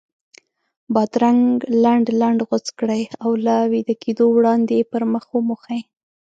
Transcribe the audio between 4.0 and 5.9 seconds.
کېدو وړاندې یې پر مخ وموښئ.